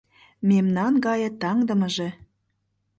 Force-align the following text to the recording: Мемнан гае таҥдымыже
Мемнан 0.49 0.93
гае 1.05 1.29
таҥдымыже 1.41 2.09